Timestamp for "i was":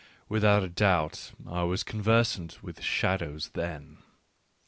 1.45-1.83